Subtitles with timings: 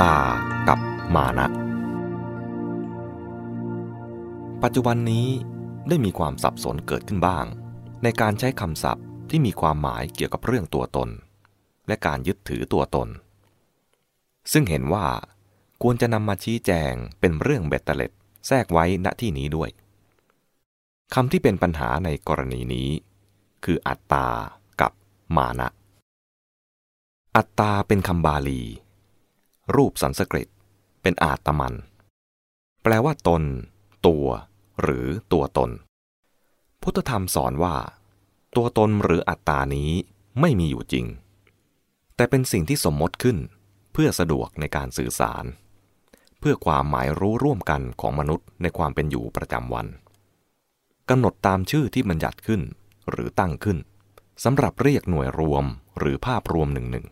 [0.00, 0.16] ตา
[0.68, 0.80] กับ
[1.14, 1.46] มานะ
[4.62, 5.26] ปัจจุบันนี้
[5.88, 7.46] ได้มีความสับสนเกิดขึ้นบ้าง
[8.02, 11.08] ในการใช้คำศัพท์ที่มีความหมายเกี่ยวกับเรื่องตัวตน
[11.86, 13.08] และการยึดถือตัวตน
[14.52, 15.06] ซึ่งเห็นว่า
[15.82, 18.12] ควรจะนำมาชี้แจงเป็นเรื่องเบ็ดเตล็ด
[18.46, 19.70] แทรกไว้ณที่นี้ด้วย
[21.14, 22.88] คำที่เป็นปัญหาในกรณีนี้
[23.64, 24.28] คืออัตตา
[24.80, 24.92] กับ
[25.36, 25.68] มานะ
[27.36, 28.62] อัตตาเป็นคำบาลี
[29.76, 30.48] รูปสันสกฤต
[31.02, 31.74] เป็นอาตมัน
[32.82, 33.42] แปลว่าตน
[34.06, 34.26] ตัว
[34.82, 35.70] หรือตัวตน
[36.82, 37.76] พุทธธรรมสอนว่า
[38.56, 39.90] ตัวตนหรืออัตตานี้
[40.40, 41.06] ไม่มีอยู่จริง
[42.16, 43.38] แต่เป็นสิ่งที่สมมติขึ้น
[43.92, 45.44] เพื่อสะดวกในการสื่อสาร
[46.38, 49.86] เพื่อความหมายรู้ร่วมกันของมนุษย์ในความเป็นอยู่ประจำวัน
[51.10, 52.62] กำหนดตามชื่อที่บัญญัติขึ้น
[53.10, 53.78] หรือตั้งขึ้น
[54.44, 55.64] สำหรับเรียกหน่วยรวม
[55.98, 57.06] หรือภาพรวมหนึ่งหนึ่ง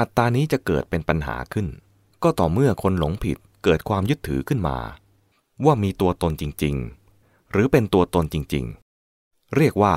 [0.00, 1.66] อัตตานี้จะเกิดเป็นปัญหาขึ้น
[2.22, 4.78] ก็ต่อเมื่อคนหลงผิดเกิดความยึดถือขึ้นมา
[5.64, 6.76] ว่ามีตัวตนจริง
[7.14, 8.64] ๆ หรือเป็นตัวตนจริง
[9.10, 9.94] ๆ เรียกว่า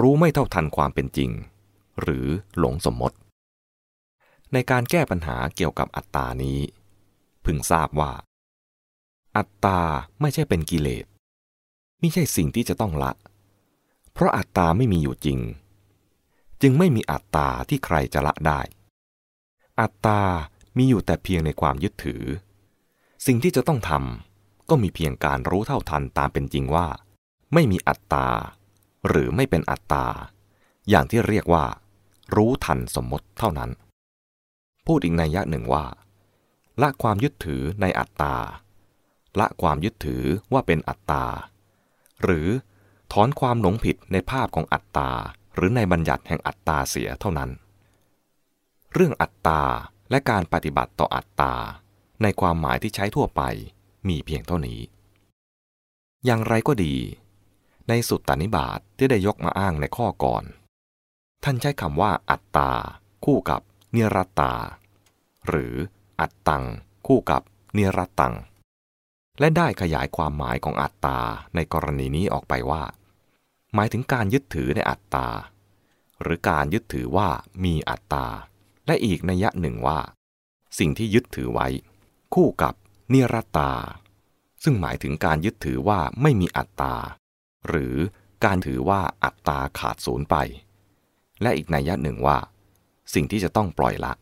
[0.00, 1.30] รู้ไม่เท่าทันความเป็นจริง
[2.00, 2.26] หรือ
[2.58, 3.16] หลงสมมติ
[4.52, 6.58] ในการแก้ปัญหาเกี่ยวกับอัตตานี้
[7.44, 8.12] พึงทราบว่า
[9.36, 9.80] อัตตา
[10.20, 11.06] ไม่ใช่เป็นกิเลส
[12.00, 13.12] ไม่ใช่สิ่งที่จะต้องละ
[14.12, 15.38] เพราะอัตตาไม่มีอยู่จริง
[16.62, 18.60] จึงไม่มีอัตตาที่ใครจะละได้
[19.80, 20.22] อัตตา
[20.76, 22.22] มีอยู่แต่เพียงในความยึดถือ
[23.26, 26.86] สิ่งที่จะต้องทำก็มีเพียงการรู้เท่าทันตามเป็นจริงว่า
[27.54, 28.26] ไม่มีอัตตา
[29.08, 30.06] หรือไม่เป็นอัตตา
[30.88, 31.64] อย่างที่เรียกว่า
[32.36, 33.70] รู้ทันสมมติเท่านั้น
[34.86, 35.84] พูดอีกในยะหนึ่งว่า
[36.82, 38.34] ละความยึดถือในอัตตา
[39.38, 41.24] ละความยึดถือว่าเป็นอัตตา
[42.22, 42.48] หรือ
[43.12, 45.10] ถอนความหลงผิดในภาพของอัตตา
[45.54, 47.50] หรือในบัญญัติแห่งอัตตาเสียเท่านั้น
[48.92, 49.62] เรื่องอัตตา
[50.10, 51.54] และการปฏิบัติต่ออัตตา
[52.22, 53.42] ในความหมายที่ใช้ทั่วไป
[54.08, 54.80] มีเพียงเท่านี้
[56.24, 56.94] อย่างไรก็ดี
[57.88, 60.44] ในสุตตานิบาตทที่ได้ยกมาอ้างในข้อก่อน
[61.44, 62.70] ท่านใช้คำว่าอัตตา
[63.24, 63.60] คู่กับ
[63.92, 64.52] เนรตตา
[65.48, 65.74] หรือ
[66.20, 66.64] อัตตัง
[67.06, 67.42] คู่กับ
[67.74, 68.34] เนรตตัง
[69.40, 71.18] และได้ขยายความหมายของอัตตา
[71.54, 72.82] ในกรณีนี้ออกไปว่า
[73.74, 75.28] หมายถึงการยึดถือในอัตตา
[76.22, 77.28] หรือการยึดถือว่า
[77.64, 78.26] มีอัตตา
[78.86, 79.98] และอีกนัยยะหนึ่งว่า
[80.78, 81.68] สิ่งที่ยึดถือไว้
[82.34, 82.74] คู่กับ
[83.10, 83.72] เนรตา
[84.64, 86.94] ซึ่งหมายถึงการยึดถือว่าไม่มีอัตตา
[87.68, 87.94] หรือ
[88.44, 90.36] การถือว่าอัตตาขาดศูนย์ไป
[91.42, 92.38] และอีกนัยยะหนึ่งว่า
[93.14, 94.12] สิ่งที่จะต้องปล่อยละ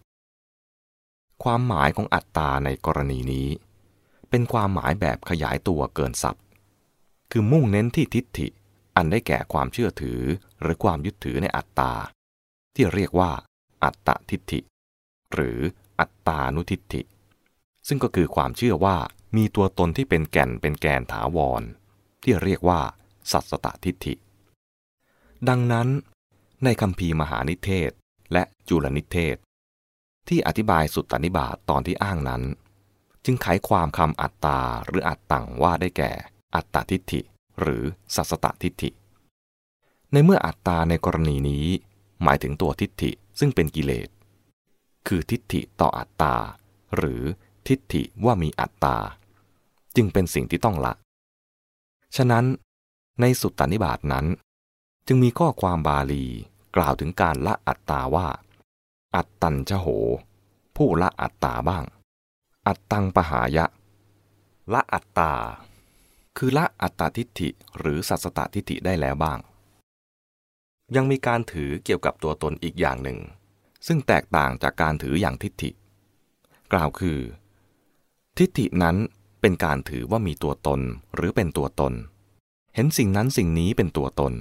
[1.43, 3.49] ความหมายของอัตตาในกรณีนี้
[4.31, 6.45] เป็นความหมายแบบขยายตัวเกินศัพท์
[7.31, 8.49] คือมุ่งเน้นที่ทิฏฐิ
[8.97, 10.21] อันได้แก่ความเชื่อถือ
[10.61, 11.93] หรือความยึดถือในอัตตา
[12.75, 13.33] ที่เรียกว่า
[13.85, 14.61] อัตตทิฏฐิ
[15.35, 15.59] หรือ
[16.01, 17.03] อัตตานุทิฏฐิ
[17.89, 18.97] ซึ่งก็คือความเชื่อว่า
[19.37, 21.63] มีตัวตนที่เป็นแก่นเป็นแกนถาวร
[22.23, 22.81] ที่เรียกว่า
[23.31, 24.15] สัตสตทิฏฐิ
[25.49, 25.89] ดังนั้น
[26.65, 27.91] ในคำพีมหานิเทศ
[28.33, 29.37] และจุลนิเทศ
[30.29, 32.43] ที่อธิบายสุตตนิบาตตอนที่อ้างนั้น
[33.25, 36.13] จึงไขความคำอัตตาหรืออัตตังว่าได้แก่
[36.55, 37.21] อัตตทิฏฐิ
[37.61, 37.83] หรือ
[38.15, 38.91] สัสตทิฏฐิ
[40.13, 41.67] ในเมื่ออัตตาในกรณีนี้
[42.23, 44.09] หมายถึงตัวทิฏฐิ ซึ่งเป็นกิเลส
[45.07, 46.37] คือทิฏฐิต่ออัตตา
[46.97, 47.23] หรือ
[47.69, 48.97] ทิฏฐิว่ามีอัตตา
[49.97, 50.93] จึงเป็นสิ่งที่ต้องละ
[52.17, 52.45] ฉะนั้น
[53.21, 54.27] ในสุตตานิบาตนั้น
[55.07, 56.25] จึงมีข้อความบาลี
[56.77, 58.29] กล่าวถึงการละอัตตาว่า
[59.17, 59.87] อัตตัญชโห
[60.77, 61.85] ผู้ละอัตตาบ้าง
[62.67, 63.67] อัตตังปหายะ
[64.73, 65.33] ละอัตตา
[66.37, 69.39] คือละอัตตาทิฏฐิหรือสัสตทิฏฐิได้แล้วบ้าง
[70.97, 73.19] ยังมีการถือเกี่ยวกับตัวตนอีกอย่างหนึ่ง
[73.87, 75.71] ซึ่งแตกต่างจากการถืออย่างทิฏฐิ
[76.73, 77.19] กล่าวคือ
[78.39, 78.97] ทิฏฐินั้น
[79.41, 80.81] เป็นการถือว่ามีตัวตน
[81.15, 81.93] หรือเป็นตัวตน
[82.75, 84.33] เห็นสิ่งนั้นสิ่งนี้เป็นตัวตน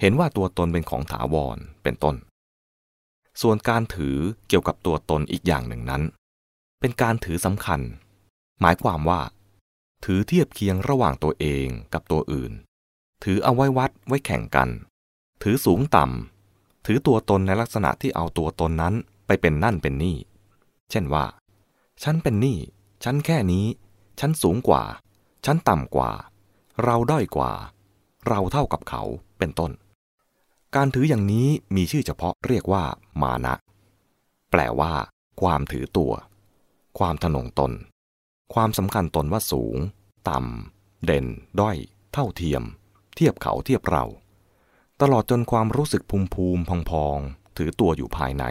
[0.00, 2.16] เห็นว่าตัวตนเป็นของถาวรเป็นต้น
[3.40, 4.16] ส่วนการถือ
[4.48, 6.02] เกี่ยวกับตัวตนอีกอย่างหนึ่งนั้น
[6.80, 7.80] เป็นการถือสำคัญ
[8.60, 9.20] หมายความว่า
[10.04, 12.52] ถือเทียบเคียงระหว่างตัวเองกับตัวอื่น
[13.24, 14.68] ถือเอาไว้วัดไว้แข่งกัน
[15.42, 18.94] ถือสูงต่ำ ถือตัวตนในลักษณะที่เอาตัวตนนั้น
[19.26, 20.16] ไปเป็นนั่นเป็นนี่
[20.90, 21.26] เช่นว่า
[22.02, 22.58] ฉันเป็นนี่
[23.04, 23.66] ฉันแค่นี้
[24.20, 24.82] ฉันสูงกว่า
[25.44, 26.10] ฉันต่ำกว่า
[26.84, 27.52] เราด้อยกว่า
[28.28, 29.02] เราเท่ากับเขา
[29.38, 29.72] เป็นต้น
[30.74, 32.84] การถืออย่างนี้มีชื่อเฉพาะเรียกว่า
[33.22, 33.54] มานะ
[34.50, 34.92] แปลว่า
[35.40, 36.12] ความถือตัว
[36.98, 37.72] ความทนงตน
[38.54, 39.76] ความสำคัญตนว่าสูง
[40.28, 41.26] ต่ำ เด่น
[41.60, 41.76] ด้อย
[42.12, 42.62] เท่าเทียม
[43.14, 44.04] เทียบเขาเทียบเรา
[45.04, 47.18] ตลอดจนความรู้สึกภูมิภูมิพองพอง
[47.56, 48.44] ถือตัวอยู่ภายใน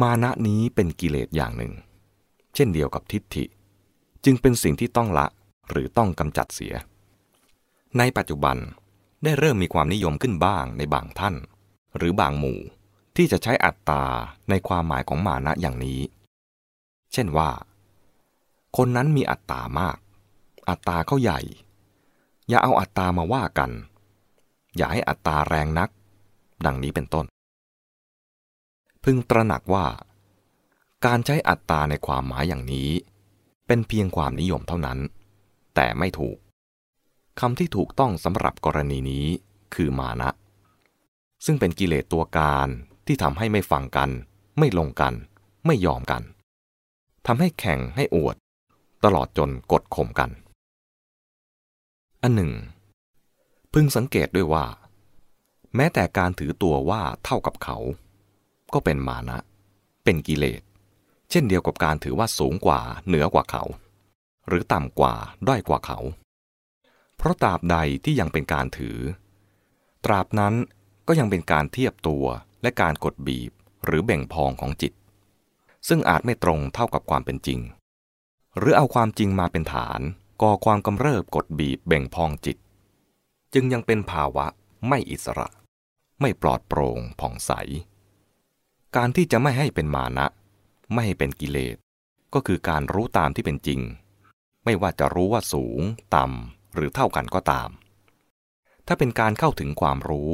[0.00, 1.72] มานะนี้เป็นกิเลสอย่างหนึ่ง
[2.54, 3.44] เช่นเดียวกับทิฏฐิ
[4.24, 5.26] จึงเป็นสิ่งที่ต้องละ
[5.70, 6.74] หรือต้องกำจัดเสีย
[7.98, 8.56] ในปัจจุบัน
[9.24, 11.34] ได้เริ่มมีความนิยมขึ้นบ้างในบางท่าน
[11.96, 12.60] หรือบางหมู่
[13.16, 14.04] ที่จะใช้อัตตา
[14.50, 16.00] ในความหมายของมานะอย่างนี้
[17.12, 17.50] เช่นว่า
[18.76, 19.98] คนนั้นมีอัตตามาก
[20.68, 21.40] อัตตาเขาใหญ่
[22.48, 23.72] อย่าเอาอัตตามาว่ากัน
[24.76, 25.90] อย่าให้อัตตาแรงนัก
[26.66, 27.26] ดังนี้เป็นต้น
[29.04, 29.86] พึงตระหนักว่า
[31.06, 32.90] การใช้อัตตาในความหมายอย่างนี้
[33.66, 34.98] เป็นเพียงความนิยมเท่านั้น
[35.74, 36.36] แต่ไม่ถูก
[37.40, 39.26] คำที่ถูกต้องสำหรับกรณีนี้
[39.74, 40.30] คือมานะ
[41.44, 42.68] ซึ่งเป็นกิเลสตัวการ
[43.06, 44.10] ที่ทำให้ไม่ฟังกัน
[44.58, 45.14] ไม่ลงกัน
[45.66, 46.22] ไม่ยอมกัน
[47.26, 48.36] ทำให้แข่งให้อวด
[49.04, 50.30] ตลอดจนกดข่มกัน
[52.22, 52.52] อันหนึ่ง
[53.78, 54.66] พึงสังเกตด้วยว่า
[55.76, 57.78] แม้แต่การถือตัวว่าเท่ากับเขา
[58.74, 59.38] ก็เป็นมานะ
[60.04, 60.62] เป็นกิเลส
[61.30, 63.64] เช่นเดียวกับการถือว่าสูงกว่าเหนือกว่าเขา
[64.48, 65.14] หรือต่ำกว่า
[65.48, 65.98] ด้อยกว่าเขา
[67.16, 68.98] เพราะตราบใดที่ยังเป็นการถือ
[70.04, 70.54] ตราบนั้น
[71.08, 72.24] ก็ยังเป็นการเทียบตัว
[72.62, 73.52] และการกดบีบ
[73.84, 74.92] หรือเบ่งพองของจิต
[75.88, 77.60] ซึ่งอาจไม่ตรงเท่ากับความเป็นจริง
[78.58, 80.00] หรือเอาความจริงมาเป็นฐาน
[80.42, 82.58] ก่อความกำเริบกดบีบเบ่งพองจิต
[83.54, 84.46] จึงยังเป็นภาวะ
[84.88, 85.48] ไม่อิสระ
[86.20, 87.52] ไม่ปลอดโปร่งผ่องใส
[88.96, 90.26] การที่จะไม่ให้เป็นมานะ
[90.92, 91.76] ไม่ให้เป็นกิเลส
[92.34, 93.80] ก็คือการรู้ตามที่เป็นจริง
[94.64, 95.80] ไม่ว่าจะรู้ว่าสูง
[96.14, 97.70] ต่ำ หรือเท่ากันก็ตาม
[98.86, 100.30] ถ้าเป็นการเข้าถึงความรู้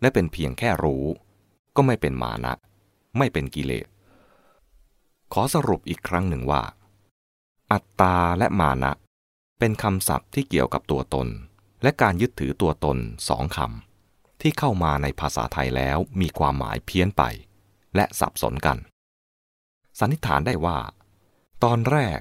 [0.00, 1.04] และเป็นเพียงแค่รู้
[1.76, 2.54] ก็ไม่เป็นมานะ
[3.18, 3.86] ไม่เป็นกิเลส
[5.32, 6.62] ขอสรุปอีกครั้งหนึ่งว่า
[7.72, 8.92] อัตตาและมานะ
[9.58, 11.28] เป็นคำศัพท์ที่เกี่ยวกับตัวตน
[11.84, 12.98] และการยึดถือตัวตน
[13.28, 17.22] สองคำที่เข้ามาในภาษาไทยแล้วมีความหมายเพี้ยนไป
[17.96, 18.78] และสับสนกัน
[19.98, 20.78] สันนิษฐานได้ว่า
[21.64, 22.20] ตอนแรก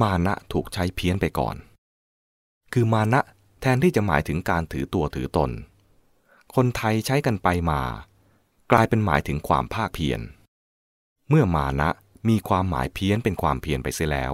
[0.00, 1.56] มานะถูกใช้เพี้ยนไปก่อน
[2.72, 3.20] คือมานะ
[3.60, 5.50] แทนที่จะหมายถึงการถือตัวถือตน
[6.54, 7.80] คนไทยใช้กันไปมา
[8.72, 10.20] กลายเป็นหมายถึงความภาคเพียร
[11.28, 11.90] เมื่อมานะ
[12.28, 14.32] มีความหมายเพี้ยนเป็นความเพียรไปเสียแล้ว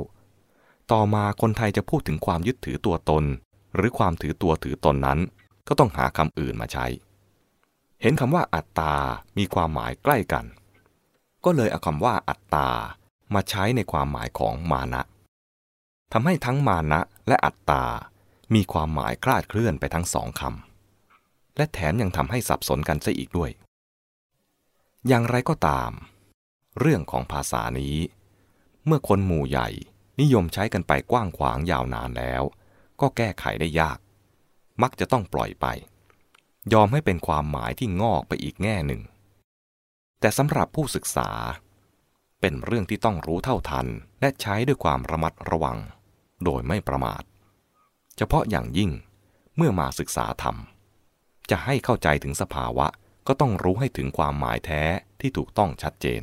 [0.92, 3.24] ต่อมาคนไทยจะพูดถึงความยึดถือตัวตน
[3.74, 5.18] หรือความถือตัวถือตนนั้น
[5.68, 6.86] ก็ต้องหาคำอื่นมาใช้
[8.02, 8.94] เห็นคำว่าอัตตา
[9.38, 10.44] มีความหมายใกล้กัน
[11.44, 12.68] ก็เลยเอาคำว่าอัตตา
[13.34, 15.02] มาใช้ในความหมายของมานะ
[16.12, 17.84] ทำให้ทั้งมานะและอัตตา
[18.54, 23.50] มีความหมายคลาดเคลื่อนไปทั้งสองคำและแถมยังทำให้สับสนกันซะอีกด้วย
[25.06, 25.90] อย่างไรก็ตาม
[26.80, 27.96] เรื่องของภาษานี้
[28.86, 29.68] เมื่อคนหมู่ใหญ่
[30.20, 32.42] นิยมใช้กันไปกว้างขวางยาวนานแล้ว
[33.00, 33.98] ก็แก้ไขได้ยาก
[34.82, 35.66] มักจะต้องปล่อยไป
[36.72, 39.02] ยอมให้เป็นความหมายที่งอกไปอีกแง่หนึ่ง
[40.20, 41.30] แต่สำหรับผู้ศึกษา
[42.40, 43.86] เป็นเรื่องที่ต้องรู้เท่าทัน
[44.20, 45.78] และใช้ด้วยความระมัดระวัง
[46.44, 47.22] โดยไม่ประมาท
[48.16, 48.90] เฉพาะอย่างยิ่ง
[49.56, 50.56] เมื่อมาศึกษาธรรม
[51.50, 52.86] จะให้เข้าใจถึงสภาวะ
[53.26, 54.82] ก็ต้องรู้ให้ถึงความหมายแท้
[55.20, 56.22] ที่ถูกต้องชัดเจน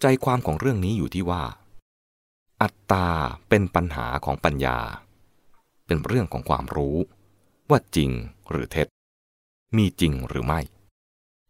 [0.00, 1.42] ใจความของเรื่องนี้อยู่ที่ว่า
[2.62, 3.08] อัตตา
[3.48, 4.78] เป็นปัญหาของปัญญา
[5.86, 6.96] เป็นเรื่องของความรู้
[7.70, 8.10] ว่าจริง
[8.50, 8.88] หรือเท็จ
[9.76, 10.60] มีจริงหรือไม่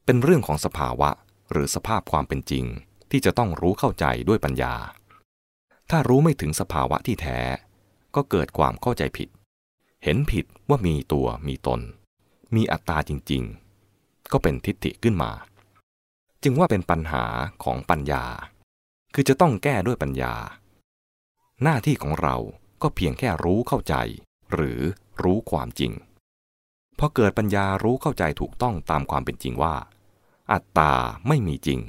[0.05, 1.11] เป็นเรื่องของสภาวะ
[1.53, 2.65] หรือสภาพความเป็นจริง
[3.11, 4.75] ที่จะต้องรู้เข้าใจด้วยปัญญา
[5.91, 7.41] ถ้ารู้ไม่ถึงสภาวะที่แท้
[8.15, 9.29] ก็เกิดความเข้าใจผิด
[10.05, 11.81] เห็นผิดว่ามีตัวมีตน
[12.55, 13.43] มีอัตตาจริง
[13.87, 15.33] ๆ ก็เป็นทิฏฐิขึ้นมา
[16.43, 17.25] จึงว่าเป็นปัญหา
[17.65, 18.25] ของปัญญา
[19.15, 20.35] คือจะต้องแก้ด้วยปัญญา
[21.63, 22.37] หน้าที่ของเรา
[22.83, 23.95] ก็เพียงแค่รู้เข้าใจ
[24.53, 24.81] หรือ
[25.23, 25.93] รู้ความจริง
[26.99, 29.75] พอเกิดปัญญารู้เข้าใจถูกต้องตามความเป็นจริงว่า
[30.53, 30.93] อัตตา
[31.29, 31.81] ไม่มีจริง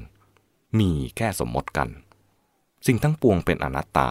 [0.79, 1.89] มีแค่สมมติกัน
[2.87, 4.09] สิ่งทั้งปวงเป็นอนัตตา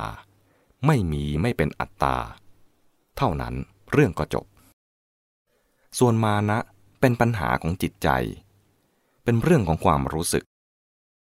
[0.86, 2.16] ไม่มีไม่เป็นอัตตา
[3.16, 3.54] เท่านั้น
[3.92, 4.46] เรื่องก็จบ
[5.98, 6.58] ส่วนมานะ
[7.00, 8.08] เป็นปัญหาของจิตใจ
[9.24, 10.44] เป็นเรื่องของความรู้สึก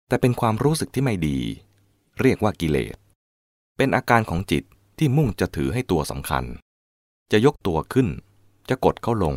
[0.08, 1.38] แต่เป็นความรู้สึกที่ไม่ดี
[2.20, 2.96] เรียกว่ากิเลส
[3.76, 4.64] เป็นอาการของจิต
[4.98, 6.44] ที่มุ่งจะถือให้ตัวสำคัญ
[7.32, 8.08] จะยกตัวขึ้น
[8.68, 9.36] จะกดเข้าลง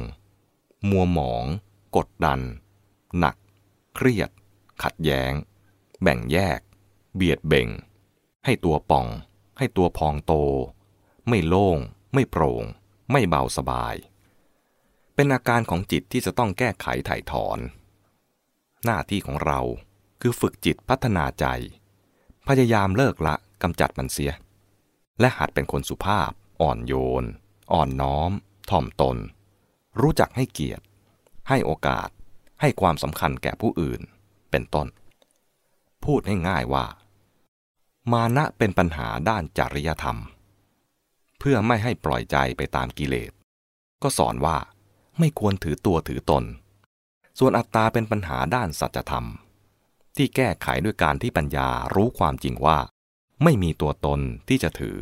[0.89, 1.45] มัวหมอง
[1.97, 2.39] กดดัน
[3.19, 3.35] หนัก
[3.95, 4.29] เครียด
[4.83, 5.33] ขัดแย้ง
[6.01, 6.59] แบ่งแยก
[7.15, 7.67] เบียดเบ่ง
[8.45, 9.07] ให้ตัวป่อง
[9.57, 10.33] ให้ตัวพองโต
[11.29, 11.77] ไม่โล่ง
[12.13, 12.63] ไม่โปร่ง
[13.11, 13.95] ไม่เบาสบาย
[15.15, 17.59] เป็นอาการของจิตที่จะต้องแก้ไขถ่ายถอน
[18.83, 19.59] หน้าที่ของเรา
[20.21, 21.45] คือฝึกจิตพัฒนาใจ
[22.47, 24.31] พยายามเลิกละ กำจัดมันเสีย
[25.19, 26.31] และหัดเป็นคนสุภาพ
[26.61, 27.23] อ่อนโยน
[27.73, 28.31] อ่อนน้อม
[28.69, 29.17] ถ่อมตน
[30.01, 30.83] รู้จักให้เกียรติ
[31.49, 32.09] ให้โอกาส
[32.61, 34.01] ให้ความสำคัญแก่ผู้อื่น
[34.51, 34.87] เป็นต้น
[36.05, 36.85] พูดให้ง่ายว่า
[38.11, 40.17] มานะเป็นปัญหาด้านจริยธรรม
[41.39, 43.31] เพื่อไม่ให้ปล่อยใจไปตามกิเลส
[44.03, 44.57] ก็สอนว่า
[45.19, 46.43] ไม่ควรถือตัวถือตน
[47.39, 49.25] ส่วนอัตตาเป็นปัญหาด้านสัจธรรม
[50.15, 52.77] ที่แก้ไขด้วยการที่ปัญญารู้ความจริงว่า
[53.43, 54.99] ไม่มีตัวตนที่จะถือ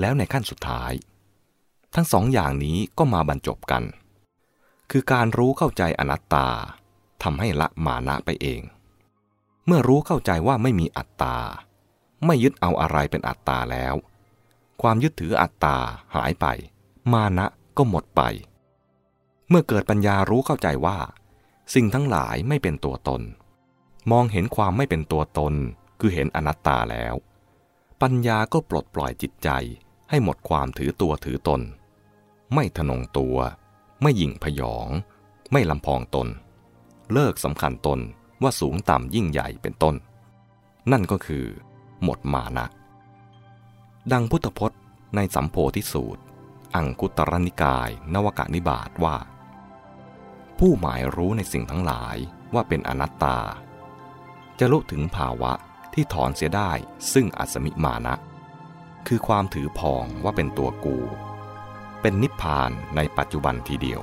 [0.00, 0.92] แล้วในขั้นสุดท้าย
[1.94, 3.82] ทั้งสองอย่างนี้ก็มาบรรจบกัน
[4.90, 6.48] คือการรู้เข้าใจอนัตตา
[7.22, 8.62] ทำให้ละมานะไปเอง
[9.66, 11.36] เมื่อรู้เข้าใจว่าไม่มีอัตตา
[12.26, 13.94] ไม่ยึดเอาอะไรเป็นอัตตาแล้ว
[14.82, 15.76] ความยึดถืออัตตา
[16.14, 16.46] หายไป
[17.12, 17.46] มานะ
[17.76, 18.22] ก็หมดไป
[19.48, 20.98] เมื่อเกิดปัญญารู้เข้าใจว่า
[21.74, 23.22] สิ่งทั้งหลายไม่เป็นตัวตน
[24.10, 25.54] มองเห็นความไม่เป็นตัวตน
[26.00, 27.14] คือเห็นอนัตตาแล้ว
[28.02, 29.48] ปัญญาก็ปลดปล่อยจิตใจ
[30.10, 31.60] ให้หมดความถือตัวถือตน
[32.54, 33.36] ไม่ทนงตัว
[34.02, 34.88] ไม่หยิ่งพยอง
[35.52, 36.28] ไม่ลำพองตน
[37.12, 38.00] เลิกสำคัญตน
[38.42, 39.94] ว่าสูงต่ำยิ่งใหญ่เป็นต้น
[40.92, 41.46] นั่นก็คือ
[42.02, 42.66] หมดมานะ
[44.12, 44.80] ดังพุทธพจน์
[45.16, 46.22] ในสัมโพธิสูตร
[46.74, 49.16] อังคุตรนิกาย นวกานิบาตว่า
[50.58, 52.16] ผู้หมายรู้ในสิ่งทั้งหลาย
[52.54, 53.38] ว่าเป็นอนัตตา
[54.58, 55.52] จะลุถึงภาวะ
[55.94, 56.70] ที่ถอนเสียได้
[57.12, 58.14] ซึ่งอัศมิมานะ
[59.06, 60.98] คือความถือพองว่าเป็นตัวกู
[62.00, 64.00] เป็นนิพพานในปัจจุบันทีเดียว